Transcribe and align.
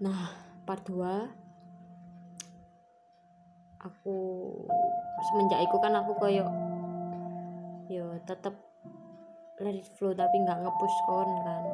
nah 0.00 0.32
part 0.64 0.80
2 0.88 0.96
aku 3.80 4.16
semenjak 5.28 5.60
itu 5.64 5.76
kan 5.80 5.92
aku 5.96 6.16
koyo 6.16 6.48
yo 7.88 8.16
tetep 8.24 8.56
let 9.60 9.76
it 9.76 9.84
flow 10.00 10.16
tapi 10.16 10.40
nggak 10.40 10.56
ngepush 10.64 10.98
kon 11.04 11.28
kan. 11.44 11.64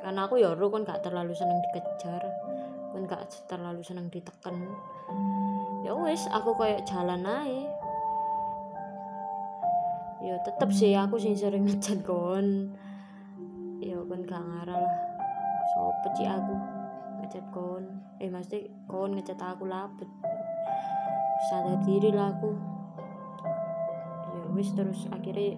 Karena 0.00 0.28
aku 0.28 0.36
ya 0.36 0.52
ro 0.52 0.68
kan 0.68 0.84
gak 0.84 1.00
terlalu 1.00 1.32
seneng 1.32 1.60
dikejar 1.64 2.20
kan 2.92 3.02
gak 3.08 3.24
terlalu 3.48 3.80
seneng 3.80 4.08
diteken. 4.12 4.68
Ya 5.84 5.92
wis 5.96 6.24
aku 6.28 6.56
kayak 6.56 6.84
jalan 6.88 7.24
aja 7.24 7.68
ya 10.24 10.40
tetep 10.40 10.72
sih 10.72 10.96
aku 10.96 11.20
sing 11.20 11.36
sering 11.36 11.68
ngechat 11.68 12.00
kon. 12.04 12.76
Ya 13.80 13.96
kon 14.00 14.24
gak 14.24 14.40
ngarah 14.40 14.80
lah. 14.80 14.96
Sopo 15.72 16.08
sih 16.16 16.28
aku 16.28 16.83
ngechat 17.24 17.48
kon. 17.48 17.88
Eh 18.20 18.28
mesti 18.28 18.68
kon 18.84 19.16
ngechat 19.16 19.40
aku 19.40 19.64
lapet 19.64 20.06
sadar 21.48 21.80
diri 21.80 22.12
lah 22.12 22.36
aku. 22.36 22.52
Ya 24.36 24.44
wis 24.52 24.76
terus 24.76 25.08
akhirnya 25.08 25.56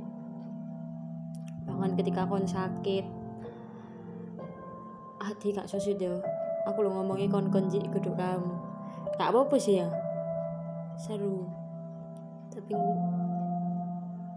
bahkan 1.66 1.98
ketika 1.98 2.30
kon 2.30 2.46
sakit. 2.46 3.02
Hati 5.18 5.50
gak 5.50 5.66
susu 5.66 5.98
deh 5.98 6.22
aku 6.70 6.86
lo 6.86 6.94
ngomongin 6.94 7.26
kon 7.26 7.50
kon 7.50 7.66
jik 7.66 7.90
kudu 7.90 8.14
kamu. 8.14 8.54
Gak 9.18 9.34
apa-apa 9.34 9.58
sih 9.58 9.82
ya. 9.82 9.90
Seru. 10.94 11.50
Tapi 12.54 12.78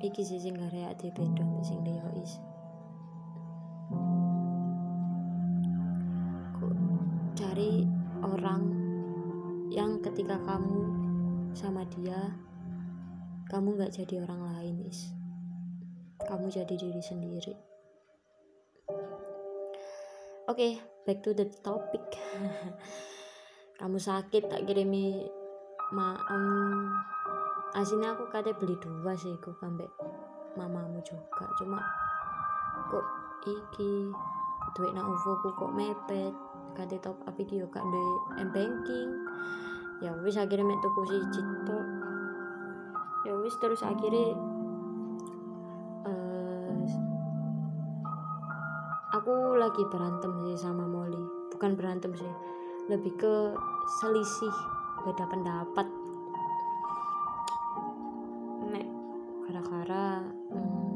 iki 0.01 0.25
sih 0.25 0.41
sing 0.41 0.57
gak 0.57 0.73
reak 0.73 0.98
beda 1.13 1.45
sing 1.61 1.85
dia 1.85 2.01
is 2.17 2.41
cari 7.39 7.88
orang 8.20 8.67
yang 9.71 10.04
ketika 10.04 10.35
kamu 10.43 10.91
sama 11.55 11.87
dia 11.87 12.35
kamu 13.48 13.79
nggak 13.79 13.95
jadi 13.95 14.27
orang 14.27 14.43
lain 14.51 14.76
is. 14.84 15.15
Kamu 16.20 16.51
jadi 16.51 16.76
diri 16.76 16.99
sendiri. 16.99 17.55
Oke 20.51 20.51
okay, 20.51 20.71
back 21.07 21.23
to 21.23 21.32
the 21.32 21.48
topic. 21.63 22.04
Kamu 23.79 23.95
sakit 23.95 24.51
tak 24.51 24.67
kirimi 24.67 25.23
ma 25.95 26.20
um, 26.27 26.91
aslinya 27.71 28.20
aku 28.20 28.27
kate 28.35 28.51
beli 28.60 28.76
dua 28.84 29.15
sih 29.15 29.32
aku 29.40 29.55
kambek 29.63 29.87
mamamu 30.60 30.99
juga. 31.07 31.48
Cuma 31.55 31.79
kok 32.91 33.07
iki 33.48 34.12
duit 34.76 34.91
na 34.91 35.07
uvo 35.07 35.40
kok 35.40 35.71
mepet 35.71 36.48
kate 36.77 36.98
top 37.01 37.17
up 37.25 37.35
iki 37.39 37.62
yo 37.62 37.67
gak 37.70 37.85
duwe 37.85 38.43
banking. 38.53 39.09
Ya 39.99 40.15
wis 40.23 40.39
akhirnya 40.39 40.63
mek 40.63 40.79
tuku 40.79 41.01
siji 41.11 41.43
tok 41.67 41.85
ya 43.27 43.35
wis 43.35 43.51
terus 43.59 43.84
akhirnya 43.84 44.31
uh, 46.07 46.79
aku 49.11 49.59
lagi 49.59 49.84
berantem 49.91 50.31
sih 50.48 50.55
sama 50.55 50.87
Molly. 50.87 51.20
Bukan 51.51 51.76
berantem 51.76 52.15
sih 52.15 52.31
lebih 52.87 53.11
ke 53.20 53.51
selisih 53.99 54.55
beda 55.04 55.27
pendapat. 55.27 55.87
Nek 58.71 58.87
gara-gara 59.43 60.23
hmm, 60.55 60.95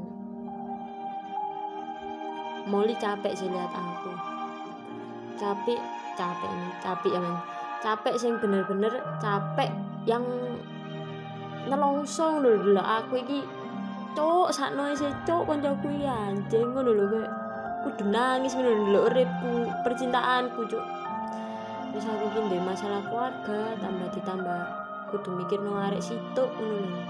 Molly 2.71 2.95
capek 2.95 3.35
sih 3.35 3.51
lihat 3.51 3.75
aku 3.75 4.32
capek 5.43 5.79
capek 6.15 6.47
ini 6.47 6.69
capek 6.79 7.11
ya 7.11 7.19
men. 7.19 7.35
Capek 7.83 8.15
sih 8.15 8.31
bener-bener 8.39 9.03
capek 9.19 9.67
yang 10.07 10.23
nelongso 11.67 12.39
dulu 12.39 12.79
aku 12.79 13.19
iki 13.19 13.43
cok 14.15 14.55
sakno 14.55 14.95
sih 14.95 15.11
cok 15.27 15.43
kancaku 15.51 15.91
iki 15.91 16.07
anjing 16.07 16.71
ngono 16.71 16.95
lho 16.95 17.05
kayak. 17.11 17.31
Kudu 17.83 18.03
nangis 18.07 18.55
ngono 18.55 18.71
lho 18.95 18.99
uripku 19.11 19.67
percintaanku 19.83 20.63
cok 20.71 20.85
wis 21.91 22.07
aku 22.07 22.25
iki 22.31 22.57
masalah 22.63 23.03
keluarga 23.05 23.75
tambah 23.83 24.07
ditambah 24.15 24.61
kudu 25.11 25.29
mikir 25.35 25.59
no 25.59 25.75
arek 25.75 25.99
situk 25.99 26.47
ngono 26.55 26.87
lho. 26.87 27.01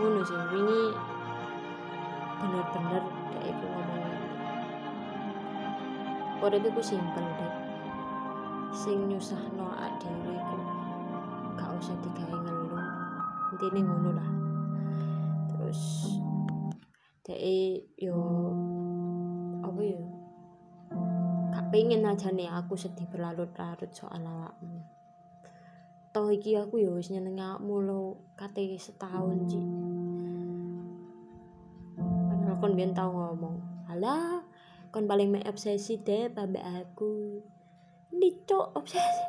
Ngono 0.00 0.20
sih 0.24 0.40
wingi 0.48 0.84
bener-bener 2.40 3.04
kayak 3.36 3.54
urip 6.42 6.66
iku 6.66 6.82
simpel 6.82 7.22
deh 7.38 7.54
sing 8.74 9.06
nyusahno 9.06 9.62
awak 9.62 9.94
dhewe 10.02 10.34
ku 10.34 10.58
gak 11.54 11.70
usah 11.78 11.94
digawe 12.02 12.34
ngeluh. 12.34 12.82
Intine 13.54 13.80
ngono 13.84 14.10
lah. 14.16 14.30
Terus 15.54 15.80
dek 17.22 17.38
yo 17.94 18.18
apa 19.62 19.80
ya 19.86 20.02
gak 21.54 21.66
pengen 21.70 22.08
aja 22.10 22.34
nih 22.34 22.50
aku 22.50 22.74
sedih 22.74 23.06
berlarut-larut 23.06 23.92
soal 23.94 24.26
awakmu. 24.26 24.82
Toh 26.10 26.28
iki 26.34 26.58
aku 26.58 26.82
ya 26.82 26.90
wis 26.90 27.14
nyeneng 27.14 27.38
awakmu 27.38 27.86
lo 27.86 28.02
kate 28.34 28.66
setahun 28.76 29.46
sih 29.46 29.66
padahal 31.96 32.56
kon 32.58 32.74
biyen 32.74 32.92
tau 32.92 33.08
ngomong 33.12 33.56
alah 33.86 34.44
kon 34.92 35.08
paling 35.08 35.32
mek 35.32 35.48
obsesi 35.48 35.96
deh 36.04 36.28
mbak 36.28 36.60
aku. 36.84 37.40
Ini 38.12 38.44
obsesi 38.76 39.22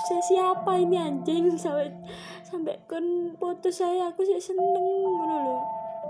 obsesi 0.00 0.34
apa 0.40 0.80
ini 0.80 0.96
anjing? 0.96 1.60
Sampai 1.60 1.92
sampai 2.40 2.80
kon 2.88 3.36
putus 3.36 3.84
saya 3.84 4.08
aku 4.08 4.24
sih 4.24 4.40
seneng 4.40 4.64
ngono 4.64 5.36
loh 5.44 5.62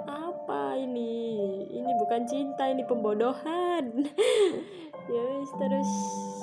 apa 0.06 0.78
ini? 0.78 1.34
Ini 1.74 1.90
bukan 1.98 2.22
cinta 2.30 2.70
ini 2.70 2.86
pembodohan. 2.86 3.84
Ya 5.04 5.20
wis 5.20 5.52
terus 5.60 5.90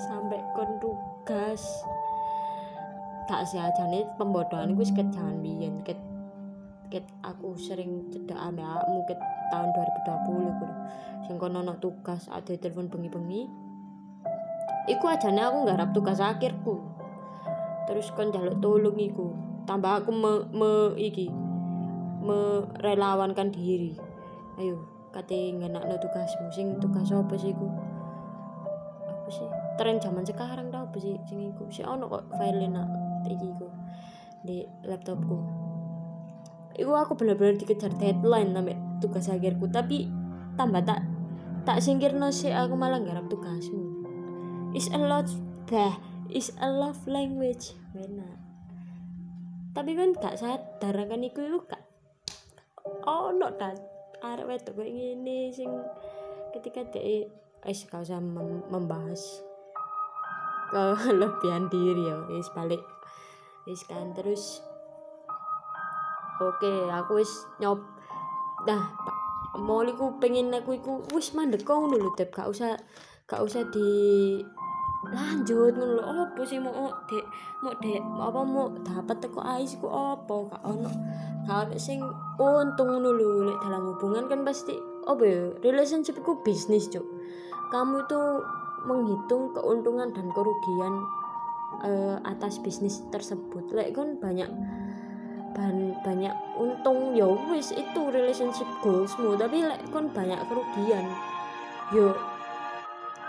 sampai 0.05 0.37
kon 0.53 0.69
tugas. 0.77 1.65
Tak 3.25 3.49
sih 3.49 3.57
aja 3.57 3.89
nih 3.89 4.05
pembodohan 4.21 4.77
gue 4.77 4.85
seket 4.85 5.09
jangan 5.09 5.41
biyen 5.41 5.81
ket 6.91 7.07
aku 7.23 7.55
sering 7.55 8.11
cedak 8.11 8.35
awakmu 8.35 9.07
ket 9.07 9.17
tahun 9.47 9.71
2020 9.71 10.59
kudu 10.59 10.75
sing 11.25 11.39
kono 11.39 11.63
ono 11.63 11.79
tugas 11.79 12.27
ada 12.27 12.51
telepon 12.59 12.91
bengi-bengi. 12.91 13.47
Iku 14.91 15.05
ajane 15.07 15.39
aku 15.39 15.63
nggarap 15.63 15.95
tugas 15.95 16.19
akhirku. 16.19 16.83
Terus 17.87 18.11
kon 18.11 18.35
jaluk 18.35 18.59
tolong 18.59 18.99
iku 18.99 19.31
tambah 19.63 20.03
aku 20.03 20.11
me, 20.11 20.31
me 20.51 20.71
iki 20.99 21.31
merelawankan 22.19 23.55
diri. 23.55 23.95
Ayo 24.59 24.83
kate 25.15 25.55
ngenakno 25.55 25.95
tugasmu. 26.03 26.51
Sing 26.51 26.75
tugas 26.83 27.07
apa 27.15 27.31
sih 27.39 27.55
iku? 27.55 27.71
Apa 29.07 29.29
sih? 29.31 29.47
Tren 29.79 30.03
zaman 30.03 30.27
sekarang 30.27 30.67
tau 30.73 30.89
apa 30.89 30.97
sih? 30.99 31.15
Sing 31.29 31.55
iku 31.55 31.69
sih 31.71 31.87
ono 31.87 32.11
kok 32.11 32.27
file 32.35 32.67
nak 32.67 32.89
iki 33.23 33.47
iku 33.47 33.71
di 34.41 34.65
laptopku 34.83 35.37
iku 36.77 36.91
aku 36.95 37.17
bener-bener 37.19 37.59
dikejar 37.59 37.91
deadline 37.97 38.55
sampai 38.55 38.75
tugas 38.99 39.27
akhirku. 39.27 39.67
Tapi 39.71 40.07
tambah 40.55 40.83
tak 40.85 41.03
tak 41.67 41.83
singkirno 41.83 42.29
sih 42.29 42.51
aku 42.51 42.77
malah 42.77 43.01
garap 43.01 43.27
tugasmu. 43.27 44.03
Is 44.71 44.87
a 44.91 44.99
lot 44.99 45.27
bah 45.67 45.99
is 46.31 46.53
a 46.59 46.67
love 46.67 47.03
language. 47.07 47.75
Benar 47.91 48.41
tapi 49.71 49.95
kan 49.95 50.11
gak 50.11 50.35
sadar 50.35 50.95
kan 51.07 51.23
iku 51.23 51.39
iku 51.47 51.59
gak 51.63 51.83
oh 53.07 53.31
no 53.31 53.55
dan 53.55 53.79
arek 54.19 54.47
wedok 54.47 54.83
kayak 54.83 54.91
gini 54.91 55.47
sing 55.55 55.71
ketika 56.51 56.83
dia 56.91 57.23
eh 57.63 57.75
gak 57.87 58.03
usah 58.03 58.19
mem 58.19 58.67
membahas. 58.67 59.21
Kelebihan 60.71 61.67
diri 61.73 62.03
ya 62.03 62.19
wis 62.31 62.51
balik 62.51 62.83
wis 63.63 63.87
kan. 63.87 64.11
Terus 64.11 64.59
oke 66.41 66.73
aku 66.89 67.21
wis 67.21 67.31
nyop. 67.61 67.79
Dah 68.65 68.89
mau 69.61 69.83
ku 69.83 70.15
pengen 70.17 70.49
aku 70.55 70.79
iku 70.79 71.03
wis 71.13 71.35
mandek 71.35 71.67
kau 71.67 71.85
dulu 71.85 72.15
tep 72.15 72.31
gak 72.31 72.47
usah 72.47 72.79
gak 73.27 73.43
usah 73.43 73.67
di 73.67 74.39
lanjut 75.01 75.73
ngono 75.73 76.29
opo 76.29 76.45
sih 76.45 76.61
mau 76.61 76.93
dek? 77.09 77.25
Mau 77.65 77.73
dek? 77.81 78.01
Apa 78.01 78.39
mau 78.45 78.69
dapat 78.85 79.17
teko 79.17 79.41
ais 79.41 79.73
ku 79.81 79.89
opo? 79.89 80.47
Gak 80.49 80.61
ono 80.61 80.89
gak 81.49 81.73
ono 82.37 82.61
untung 82.61 83.01
lho. 83.01 83.49
Lek 83.49 83.57
dalam 83.65 83.91
hubungan 83.91 84.29
kan 84.29 84.45
pasti 84.45 84.77
apa 85.09 85.23
ya? 85.25 85.41
Relationship 85.65 86.21
ku 86.21 86.39
bisnis 86.45 86.85
cuk. 86.87 87.03
Kamu 87.73 88.05
itu 88.05 88.21
menghitung 88.85 89.53
keuntungan 89.57 90.13
dan 90.13 90.29
kerugian 90.33 90.93
uh, 91.81 92.17
atas 92.21 92.61
bisnis 92.61 93.01
tersebut. 93.09 93.73
Lek 93.73 93.97
kan 93.97 94.21
banyak 94.21 94.49
ban 95.51 95.95
banyak 96.03 96.31
untung 96.55 97.11
ya 97.15 97.27
wis 97.51 97.75
itu 97.75 98.01
relationship 98.11 98.67
goalsmu. 98.79 99.35
Tapi 99.35 99.67
lek 99.67 99.79
kon 99.91 100.07
banyak 100.11 100.39
kerugian 100.47 101.05
yo 101.91 102.15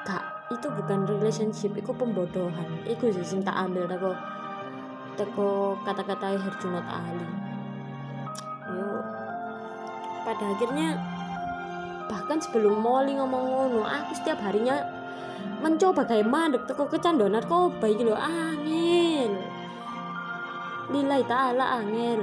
gak 0.07 0.23
itu 0.55 0.67
bukan 0.71 1.07
relationship 1.07 1.75
itu 1.75 1.91
pembodohan. 1.91 2.69
Itu 2.87 3.11
sih 3.11 3.27
sing 3.27 3.41
tak 3.43 3.59
ambil 3.59 3.91
teko 3.91 4.13
teko 5.19 5.77
kata-kata 5.83 6.39
Herjunot 6.39 6.87
Ali. 6.87 7.29
Yo 8.71 8.91
pada 10.23 10.55
akhirnya 10.55 10.99
bahkan 12.07 12.39
sebelum 12.39 12.79
Molly 12.79 13.19
ngomong 13.19 13.45
ngono 13.51 13.83
aku 13.83 14.15
setiap 14.15 14.39
harinya 14.45 14.79
mencoba 15.63 16.07
kayak 16.07 16.27
mandek 16.27 16.67
teko 16.71 16.87
kecanduan 16.87 17.35
narkoba 17.35 17.87
iki 17.87 18.07
lho 18.07 18.15
angel 18.15 18.82
lillahi 20.93 21.25
ta'ala 21.25 21.81
angel 21.81 22.23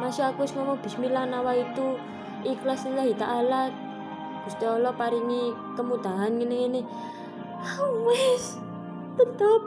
masih 0.00 0.32
aku 0.32 0.48
ngomong 0.56 0.80
bismillah 0.80 1.28
nawa 1.28 1.52
itu 1.52 2.00
ikhlas 2.40 2.88
lillahi 2.88 3.12
ta'ala. 3.12 3.68
Gusti 4.48 4.64
Allah 4.64 4.96
paringi 4.96 5.52
kemudahan 5.76 6.40
ngene-ngene. 6.40 6.80
Wis 8.08 8.56
tetep. 9.20 9.62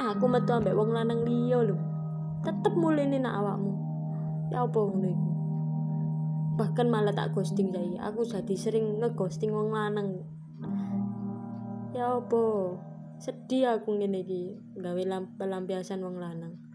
Aku 0.00 0.24
metu 0.32 0.56
ambek 0.56 0.72
wong 0.72 0.96
lanang 0.96 1.28
liya 1.28 1.60
lho. 1.60 1.76
Tetep 2.40 2.72
mulene 2.72 3.20
nak 3.20 3.36
awakmu. 3.44 3.72
Ya 4.48 4.64
apa 4.64 4.80
ngono 4.80 5.28
bahkan 6.58 6.90
malah 6.90 7.14
tak 7.14 7.38
ghosting 7.38 7.70
saya 7.70 8.10
aku 8.10 8.26
jadi 8.26 8.54
sering 8.58 8.98
ngeghosting 8.98 9.54
wong 9.54 9.70
lanang. 9.70 10.24
Ya 11.92 12.16
apa? 12.16 12.74
Sedih 13.20 13.76
aku 13.76 13.94
ngene 13.94 14.24
iki 14.24 14.56
gawe 14.80 15.02
pelampiasan 15.36 16.00
wong 16.00 16.16
lanang 16.16 16.67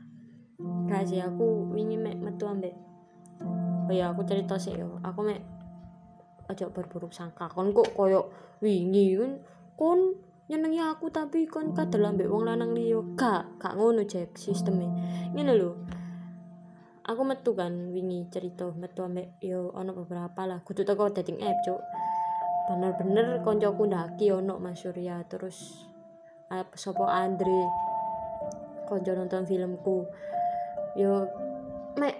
kasih 0.87 1.27
aku 1.27 1.73
wingi 1.73 1.97
mek 1.97 2.19
metu 2.21 2.45
ambek. 2.45 2.75
Oh 3.89 3.93
ya 3.93 4.13
aku 4.13 4.23
cerita 4.23 4.55
sih 4.55 4.77
yo. 4.77 5.01
Aku 5.03 5.25
mek 5.25 5.41
aja 6.47 6.69
berburuk 6.69 7.11
sangka. 7.11 7.49
Kon 7.49 7.73
kok 7.73 7.95
koyo 7.97 8.29
wingi 8.61 9.17
kan 9.17 9.31
kon 9.75 9.99
nyenengi 10.47 10.79
aku 10.83 11.09
tapi 11.09 11.47
kon 11.49 11.73
kadal 11.73 12.13
ambek 12.13 12.29
wong 12.29 12.47
lanang 12.47 12.71
liya. 12.77 13.01
Gak 13.17 13.59
gak 13.59 13.73
ngono 13.75 14.05
cek 14.05 14.37
sisteme. 14.37 14.87
Ngene 15.33 15.53
lho. 15.57 15.71
Aku 17.03 17.27
metu 17.27 17.51
kan 17.51 17.91
wingi 17.91 18.31
cerita 18.31 18.71
metu 18.71 19.03
ambek 19.03 19.35
yo 19.43 19.73
ono 19.75 19.91
beberapa 19.91 20.47
lah. 20.47 20.63
Kudu 20.63 20.87
teko 20.87 21.11
dating 21.11 21.43
app 21.43 21.59
cuk. 21.65 21.81
Bener-bener 22.63 23.43
koncoku 23.43 23.83
ndaki 23.83 24.31
ono 24.31 24.55
Mas 24.55 24.79
Surya. 24.79 25.19
Terus 25.27 25.83
uh, 26.47 26.63
sopo 26.71 27.03
Andre? 27.11 27.67
Konco 28.87 29.11
nonton 29.11 29.43
filmku 29.43 30.07
yo 30.97 31.25
mek 31.97 32.15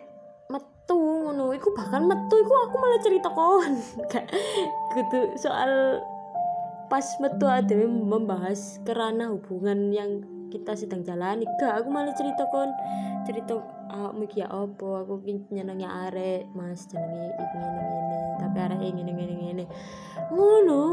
metu 0.50 0.98
ngono. 0.98 1.54
Iku 1.54 1.74
bahkan 1.74 2.06
metu 2.06 2.36
iku 2.42 2.54
aku 2.70 2.76
malah 2.78 3.00
cerita 3.02 3.30
kon 3.32 3.74
kudu 4.94 5.20
soal 5.38 6.02
pas 6.90 7.06
metu 7.18 7.50
ada 7.50 7.74
membahas 7.90 8.78
kerana 8.86 9.34
hubungan 9.34 9.90
yang 9.90 10.22
kita 10.54 10.78
sedang 10.78 11.02
jalani. 11.02 11.50
Gak 11.58 11.82
aku 11.82 11.90
malah 11.90 12.14
cerita 12.14 12.46
kon 12.54 12.70
cerita 13.26 13.58
awakmu 13.90 14.30
iki 14.30 14.46
ya 14.46 14.50
apa? 14.50 15.06
Aku 15.06 15.22
nyenengi 15.26 15.88
arek 15.90 16.54
Mas 16.54 16.86
jenenge 16.90 17.34
iki 17.34 17.56
ngene 17.58 17.82
ngene. 17.82 18.20
Tapi 18.42 18.58
arek 18.62 18.78
ngene 18.82 19.12
ngene 19.14 19.34
ngene. 19.42 19.66
Ngono. 20.30 20.84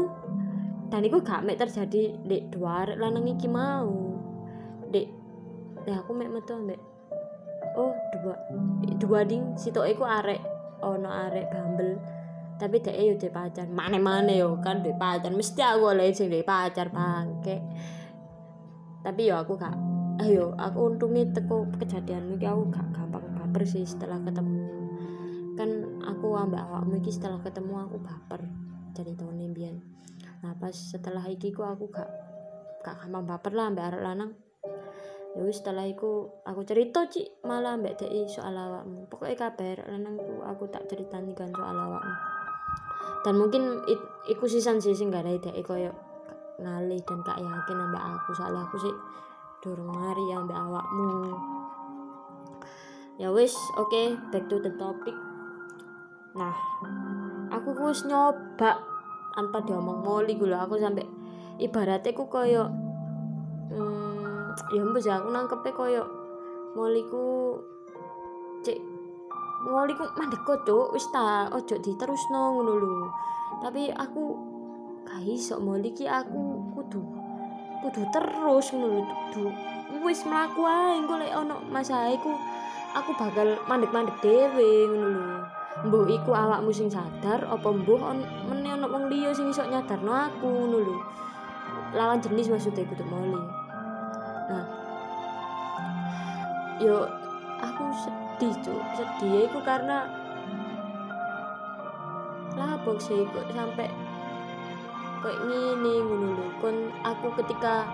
Dan 0.91 1.07
iku 1.07 1.23
gak 1.23 1.47
mek 1.47 1.55
terjadi 1.55 2.19
dek 2.27 2.51
dua 2.51 2.83
lanang 2.97 3.29
iki 3.29 3.45
mau. 3.45 4.17
Dek 4.89 5.07
ya 5.85 6.01
aku 6.01 6.11
mek 6.17 6.29
metu 6.33 6.57
ambek 6.57 6.90
oh 7.77 7.93
dua 8.15 8.35
dua 8.97 9.19
ding 9.27 9.55
sitok 9.55 9.87
iku 9.87 10.03
arek 10.07 10.41
ono 10.81 11.09
arek 11.09 11.45
bambel 11.51 11.99
tapi 12.61 12.77
dek 12.77 12.93
yo 12.93 13.17
dek 13.17 13.33
pacar. 13.33 13.65
Mana-mana 13.65 14.29
yo 14.29 14.61
kan 14.61 14.85
dek 14.85 14.93
pacar. 15.01 15.33
Mesti 15.33 15.65
aku 15.65 15.97
oleh 15.97 16.13
sing 16.13 16.29
dek 16.29 16.45
pacar 16.45 16.93
bangke. 16.93 17.57
Tapi 19.01 19.21
yo 19.25 19.41
aku 19.41 19.57
gak 19.57 19.73
ayo 20.21 20.53
aku 20.53 20.93
untungnya 20.93 21.25
teko 21.33 21.65
kejadian 21.81 22.37
iki 22.37 22.45
aku 22.45 22.69
gak 22.69 22.85
gampang 22.93 23.25
baper 23.33 23.65
sih 23.65 23.81
setelah 23.81 24.21
ketemu. 24.21 24.61
Kan 25.57 25.69
aku 26.05 26.37
ambek 26.37 26.61
awakmu 26.61 27.01
iki 27.01 27.09
setelah 27.09 27.41
ketemu 27.41 27.73
aku 27.81 27.97
baper 27.97 28.45
jadi 28.93 29.15
tahun 29.15 29.39
imbian 29.51 29.75
nah 30.41 30.57
pas 30.57 30.73
setelah 30.73 31.23
iki 31.29 31.53
ku 31.53 31.61
aku 31.61 31.89
gak 31.93 32.09
gak 32.81 32.97
gampang 33.05 33.25
baper 33.25 33.53
lah 33.53 33.69
ambek 33.69 33.93
arek 33.93 34.01
lanang 34.01 34.31
ya 35.31 35.41
wis 35.47 35.63
setelah 35.63 35.87
iku 35.87 36.43
aku 36.43 36.67
cerita 36.67 37.07
cik 37.07 37.43
malah 37.47 37.79
ambek 37.79 37.95
dek 37.95 38.11
soal 38.27 38.51
awakmu. 38.51 39.07
Pokoknya 39.07 39.47
kabar 39.47 39.87
lanangku 39.87 40.43
aku 40.43 40.67
tak 40.67 40.91
ceritani 40.91 41.31
kan 41.31 41.51
soal 41.55 41.71
awakmu. 41.75 42.15
Dan 43.21 43.37
mungkin 43.37 43.63
it, 43.87 44.01
iku 44.27 44.49
sisan 44.49 44.81
sih 44.81 44.91
sing 44.97 45.13
gak 45.13 45.23
ada 45.23 45.37
ide 45.37 45.51
koyo 45.63 45.93
ngalih 46.59 46.99
dan 47.05 47.17
gak 47.23 47.39
yakin 47.39 47.77
ambek 47.79 48.03
aku. 48.03 48.29
Soalnya 48.35 48.67
aku 48.67 48.77
sih 48.81 48.95
durung 49.63 49.93
mari 49.93 50.25
ambek 50.35 50.57
awakmu. 50.57 51.09
Ya 53.15 53.29
wis 53.31 53.55
oke 53.79 53.87
okay, 53.87 54.17
back 54.35 54.51
to 54.51 54.59
the 54.59 54.73
topic. 54.75 55.15
Nah 56.35 56.55
aku 57.55 57.71
wis 57.87 58.03
nyoba 58.03 58.91
tanpa 59.31 59.63
diomong 59.63 60.03
moli 60.03 60.35
gue 60.35 60.51
aku 60.51 60.75
sampai 60.75 61.07
ibaratnya 61.59 62.11
aku 62.11 62.27
koyo 62.27 62.67
hmm, 63.71 64.10
ya 64.69 64.81
mbak 64.85 65.01
aku 65.01 65.27
nangkepnya 65.33 65.71
koyo 65.73 66.03
moliku 66.77 67.57
cek 68.61 68.77
ngoli 69.61 69.93
ku 69.93 70.05
mandek 70.17 70.41
cuk. 70.45 70.93
Wis 70.93 71.05
ta 71.13 71.49
ojo 71.53 71.75
diterusno 71.77 72.57
ngono 72.57 72.73
lho. 72.81 72.93
Tapi 73.61 73.93
aku 73.93 74.23
gak 75.05 75.21
iso 75.25 75.61
moli 75.61 75.93
ki 75.93 76.05
aku 76.09 76.73
kudu 76.77 77.01
kudu 77.81 78.01
terus 78.13 78.69
ngono 78.73 79.01
kudu 79.09 79.49
wis 80.05 80.21
mlaku 80.29 80.61
ae 80.65 81.01
engko 81.01 81.17
lek 81.17 81.33
ono 81.33 81.57
masalah 81.73 82.13
iku 82.13 82.29
aku 82.93 83.11
bakal 83.17 83.57
mandek-mandek 83.69 84.17
dhewe 84.21 84.89
ngono 84.89 85.09
lho. 85.09 85.25
Mbuh 85.81 86.05
iku 86.09 86.31
awakmu 86.33 86.69
sing 86.69 86.93
sadar 86.93 87.41
apa 87.47 87.69
mbuh 87.73 88.01
on, 88.01 88.21
meneh 88.49 88.77
ono 88.77 88.85
wong 88.85 89.09
liya 89.09 89.33
sing 89.33 89.49
iso 89.49 89.65
nyadarno 89.65 90.29
aku 90.29 90.45
ngono 90.45 90.77
lho. 90.81 90.97
Lawan 91.91 92.23
jenis 92.23 92.49
maksudnya 92.49 92.87
kudu 92.87 93.03
moli 93.09 93.60
nah. 94.51 94.65
Yo 96.83 97.07
aku 97.61 97.83
sedih 97.95 98.53
tuh 98.65 98.81
sedih 98.97 99.47
itu 99.47 99.59
karena 99.63 100.09
labok 102.57 102.97
sih 102.99 103.23
kok 103.31 103.47
sampai 103.53 103.87
kayak 105.21 105.37
gini 105.45 105.93
ngono 106.01 106.45
kon 106.59 106.89
aku 107.05 107.29
ketika 107.41 107.85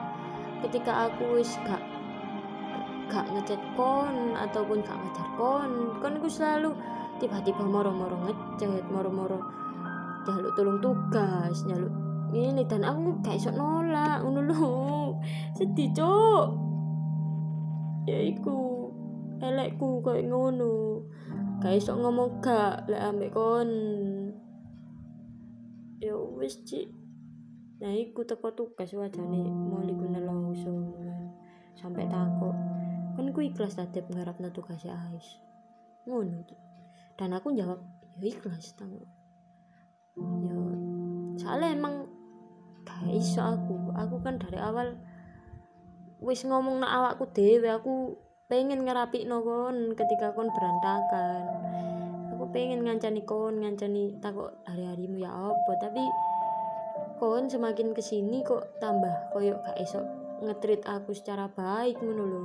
ketika 0.63 1.11
aku 1.11 1.37
wis 1.37 1.59
gak 1.68 1.83
gak 3.11 3.28
ngechat 3.35 3.59
kon 3.76 4.33
ataupun 4.33 4.80
gak 4.81 4.95
ngajar 4.95 5.28
kon 5.35 5.71
kon 5.99 6.18
aku 6.18 6.31
selalu 6.31 6.71
tiba-tiba 7.19 7.61
moro-moro 7.68 8.16
ngechat 8.26 8.87
moro-moro 8.87 9.44
jaluk 10.23 10.52
tolong 10.56 10.80
tugas 10.80 11.68
jaluk 11.68 11.92
ini 12.31 12.64
dan 12.68 12.83
aku 12.87 13.19
gak 13.23 13.40
iso 13.40 13.52
nolak 13.52 14.23
ngono 14.23 15.06
sedih 15.57 15.90
cok 15.94 16.45
ya 18.07 18.19
iku 18.24 18.88
elekku 19.44 20.02
koyo 20.02 20.24
ngono. 20.26 21.04
Gak 21.57 21.74
iso 21.78 21.97
ngomong 21.97 22.40
gak 22.40 22.86
lek 22.88 23.02
ambek 23.02 23.33
kon. 23.33 23.69
Ya 26.00 26.14
wis 26.14 26.62
cik. 26.64 26.88
Nah 27.81 27.94
iku 27.94 28.26
teko 28.26 28.54
tugas 28.54 28.94
wajane 28.94 29.45
muli 29.45 29.94
ku 29.94 30.06
nelongso 30.09 30.74
sampai 31.78 32.09
takut 32.09 32.57
kan 33.14 33.30
ku 33.33 33.40
ikhlas 33.42 33.78
tadi 33.78 34.02
ngharapno 34.02 34.50
tugas 34.50 34.81
Ais? 34.86 35.38
Ngono 36.09 36.42
dan 37.18 37.33
aku 37.33 37.54
jawab 37.54 37.81
ya 38.21 38.30
ikhlas 38.30 38.78
tang 38.78 38.94
ya 38.94 39.06
soalnya 41.38 41.69
emang 41.74 41.95
gak 42.87 43.11
iso 43.11 43.44
aku. 43.44 43.91
Aku 43.99 44.23
kan 44.23 44.39
dari 44.39 44.56
awal 44.56 44.95
wis 46.23 46.47
ngomong 46.47 46.81
nak 46.81 46.91
awakku 46.95 47.29
dewe 47.35 47.67
aku 47.69 48.15
pengen 48.47 48.87
ngerapi 48.87 49.27
kon 49.27 49.94
ketika 49.94 50.31
kon 50.31 50.49
berantakan. 50.56 51.44
Aku 52.33 52.47
pengen 52.56 52.87
ngancani 52.87 53.21
kon 53.27 53.59
ngancani 53.59 54.15
takut 54.23 54.56
hari-harimu 54.63 55.19
ya 55.19 55.29
apa? 55.29 55.71
Tapi 55.83 56.03
kon 57.19 57.51
semakin 57.51 57.91
ke 57.91 58.01
sini 58.01 58.41
kok 58.41 58.79
tambah 58.79 59.35
koyok 59.35 59.59
gak 59.67 59.77
esok 59.83 60.06
ngetrit 60.47 60.81
aku 60.87 61.11
secara 61.11 61.51
baik 61.51 61.99
ngono 61.99 62.23
lho. 62.23 62.44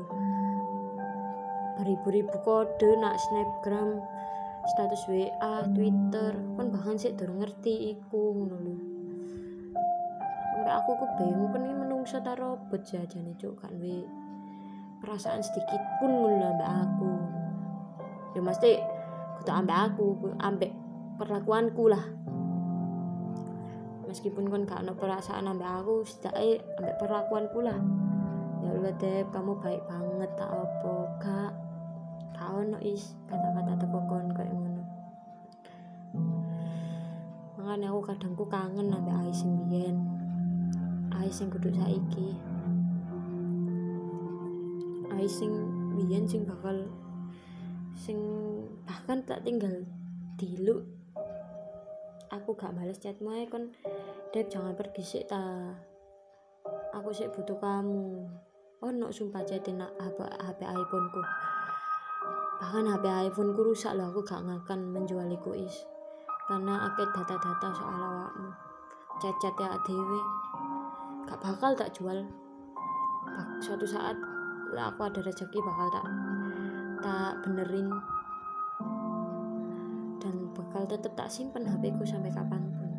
Beribu-ribu 1.78 2.36
kode 2.44 3.00
nak 3.00 3.16
snapgram 3.16 4.02
status 4.74 5.02
WA 5.08 5.66
Twitter 5.70 6.34
kon 6.58 6.68
bahkan 6.74 6.98
sih 7.00 7.14
durung 7.14 7.40
ngerti 7.40 7.96
iku 7.96 8.36
ngono 8.36 8.56
lho 8.58 8.91
sampai 10.62 10.78
aku 10.78 10.94
bingung 11.18 11.50
kan 11.50 11.66
ini 11.66 11.74
menungso 11.74 12.22
ta 12.22 12.38
robot 12.38 12.86
jajan 12.86 13.34
cuk 13.34 13.58
kan 13.58 13.74
we 13.82 14.06
perasaan 15.02 15.42
sedikit 15.42 15.82
pun 15.98 16.22
ngono 16.22 16.54
ambek 16.54 16.70
aku. 16.70 17.10
Ya 18.38 18.40
mesti 18.46 18.78
kudu 19.42 19.50
ambek 19.50 19.74
aku 19.90 20.06
ambek 20.38 20.70
perlakuanku 21.18 21.90
lah. 21.90 22.06
Meskipun 24.06 24.54
kon 24.54 24.62
gak 24.62 24.86
ada 24.86 24.94
perasaan 24.94 25.50
ambek 25.50 25.66
aku 25.66 26.06
setidaknya 26.06 26.62
ambek 26.78 26.94
perlakuan 27.02 27.50
pula 27.50 27.74
ya 28.62 28.70
Allah 28.70 28.94
deh 29.02 29.26
kamu 29.34 29.58
baik 29.58 29.82
banget 29.90 30.30
tak 30.38 30.46
apa 30.46 30.94
kak. 31.18 31.52
Kau 32.38 32.62
no 32.62 32.78
is 32.78 33.18
kata-kata 33.26 33.82
teko 33.82 33.98
kon 34.06 34.30
kayak 34.30 34.54
ngono. 34.54 34.86
Makanya 37.58 37.90
aku 37.90 38.00
kadang 38.14 38.38
ku 38.38 38.46
kangen 38.46 38.94
ambek 38.94 39.26
Ais 39.26 39.42
sing 39.42 39.58
biyen 39.66 40.11
Ais 41.20 41.34
sing 41.34 41.52
kudu 41.52 41.68
saiki. 41.74 42.40
Ais 45.12 45.28
sing 45.28 45.52
biyen 45.92 46.24
sing 46.24 46.48
bakal 46.48 46.88
sing 47.92 48.18
bahkan 48.88 49.20
tak 49.28 49.44
tinggal 49.44 49.84
dilu 50.40 50.80
aku 52.32 52.56
gak 52.56 52.72
balas 52.72 52.96
chatmu 52.96 53.30
ae 53.36 53.44
kon 53.46 53.70
Dep 54.32 54.48
jangan 54.48 54.72
pergi 54.72 55.04
sih 55.04 55.24
ta. 55.28 55.76
Aku 56.96 57.12
sih 57.12 57.28
butuh 57.28 57.60
kamu. 57.60 58.24
Oh 58.82 58.90
no 58.90 59.12
sumpah 59.12 59.44
chatin 59.44 59.78
HP, 59.78 60.18
HP 60.24 60.60
iPhone 60.64 61.06
ku 61.12 61.20
bahkan 62.62 62.86
HP 62.88 63.04
iPhone 63.28 63.52
ku 63.52 63.60
rusak 63.66 63.92
loh 63.98 64.08
aku 64.08 64.24
gak 64.24 64.40
ngakan 64.42 64.96
menjual 64.96 65.28
iku 65.28 65.52
is. 65.52 65.84
Karena 66.48 66.88
akeh 66.88 67.06
data-data 67.12 67.68
soal 67.76 68.00
awakmu. 68.00 68.50
Chat-chat 69.20 69.54
ya 69.60 69.76
dewe 69.84 70.41
gak 71.28 71.40
bakal 71.42 71.72
tak 71.76 71.92
jual. 71.94 72.24
Suatu 73.62 73.86
saat 73.86 74.18
lah 74.72 74.90
aku 74.90 75.06
ada 75.06 75.20
rezeki 75.22 75.58
bakal 75.62 75.86
tak 75.92 76.06
tak 77.02 77.32
benerin. 77.44 77.88
Dan 80.22 80.34
bakal 80.54 80.86
tetap 80.86 81.12
tak 81.18 81.28
simpen 81.28 81.66
HP 81.66 81.92
ku 81.98 82.04
sampai 82.06 82.32
kapan 82.32 82.62
pun. 82.78 82.90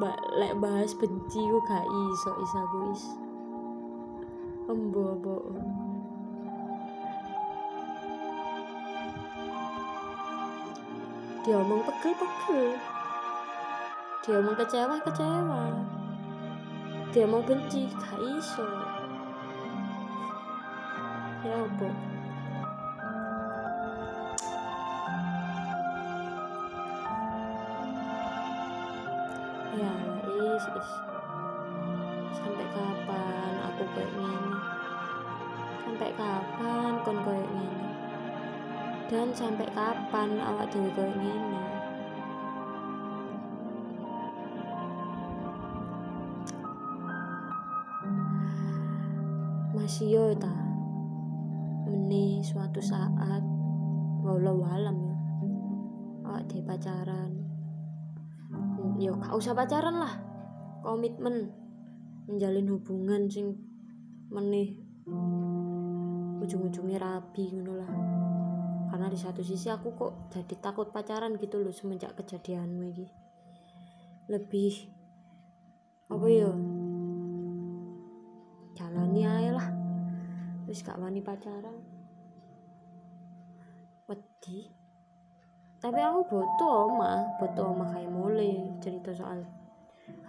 Mbak 0.00 0.18
lek 0.38 0.54
bahas 0.62 0.94
benci 0.96 1.40
ku 1.44 1.58
gak 1.66 1.84
iso 1.84 2.30
isa 2.40 2.60
ku 2.70 2.78
is 2.94 3.04
dia 11.40 11.56
omong 11.56 11.80
pegel 11.88 12.12
pegel 12.20 12.76
dia 14.20 14.34
omong 14.44 14.56
kecewa 14.60 14.96
kecewa 15.00 15.62
dia 17.10 17.26
mau 17.26 17.42
benci 17.42 17.90
gak 17.90 18.22
iso. 18.22 18.62
Ya 21.42 21.58
apa? 21.58 21.88
Ya 29.74 29.90
is 30.46 30.64
sampai 32.36 32.66
kapan 32.70 33.52
aku 33.66 33.82
kayak 33.96 34.10
gini 34.14 34.54
sampai 35.82 36.10
kapan 36.14 36.92
kon 37.02 37.18
kayak 37.26 37.46
gini 37.48 37.79
dan 39.10 39.34
sampai 39.34 39.66
kapan 39.74 40.38
awak 40.38 40.70
dewi 40.70 40.86
kayak 40.94 41.10
gini 41.18 41.58
masih 49.74 50.06
yo 50.14 50.24
ta? 50.38 50.54
Meni 51.90 52.38
suatu 52.46 52.78
saat 52.78 53.42
walau 54.22 54.62
alam 54.62 54.94
ya 55.02 55.16
awak 56.30 56.46
dewi 56.46 56.62
pacaran. 56.62 57.34
Yo 59.02 59.18
gak 59.18 59.34
usah 59.34 59.58
pacaran 59.58 59.98
lah 59.98 60.14
komitmen 60.86 61.50
menjalin 62.30 62.70
hubungan 62.70 63.26
sing 63.26 63.58
meneh 64.30 64.78
ujung-ujungnya 66.38 67.02
rabi 67.02 67.50
ngono 67.50 67.74
lah 67.74 68.09
di 69.10 69.18
satu 69.18 69.42
sisi 69.42 69.66
aku 69.66 69.98
kok 69.98 70.12
jadi 70.30 70.54
takut 70.62 70.94
pacaran 70.94 71.34
gitu 71.34 71.58
loh 71.58 71.74
semenjak 71.74 72.14
kejadianmu 72.14 72.86
ini 72.86 73.06
lebih 74.30 74.86
apa 76.06 76.26
ya? 76.30 76.50
Jalani 78.78 79.22
aja 79.26 79.50
lah. 79.58 79.68
Terus 80.66 80.86
gak 80.86 81.02
wani 81.02 81.18
pacaran. 81.18 81.82
Wedi. 84.06 84.70
Tapi 85.82 85.98
aku 85.98 86.20
butuh 86.30 86.72
oma. 86.86 87.34
Butuh 87.42 87.74
oma 87.74 87.90
kayak 87.90 88.10
mulai 88.10 88.70
cerita 88.78 89.10
soal 89.10 89.42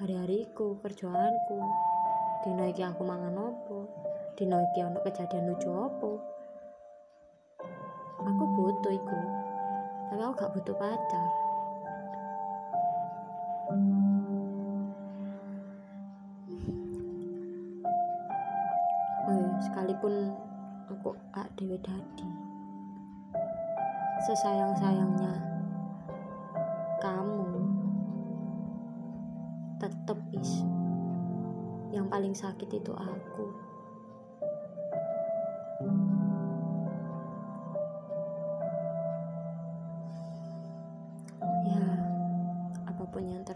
hari-hariku 0.01 0.81
kerjaanku. 0.81 1.61
Dino 2.41 2.65
iki 2.65 2.81
aku 2.81 3.05
mangan 3.05 3.37
opo 3.37 3.85
dino 4.33 4.57
iki 4.57 4.81
ono 4.81 4.97
kejadian 5.05 5.53
lucu 5.53 5.69
opo 5.69 6.11
aku 8.25 8.43
butuh 8.57 8.93
iku. 8.93 9.19
Tapi 10.11 10.21
aku 10.21 10.33
gak 10.37 10.53
butuh 10.53 10.75
pacar. 10.75 11.29
Oh 19.31 19.47
sekalipun 19.63 20.35
aku 20.91 21.15
gak 21.31 21.47
dewe 21.55 21.79
dadi 21.79 22.27
sesayang-sayangnya 24.21 25.33
kamu 27.01 27.49
tetep 29.81 30.19
is. 30.37 30.61
Yang 31.89 32.05
paling 32.07 32.35
sakit 32.37 32.69
itu 32.69 32.93
aku 32.93 33.45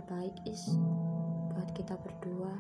terbaik 0.06 0.38
is 0.46 0.70
buat 1.50 1.66
kita 1.74 1.98
berdua. 1.98 2.54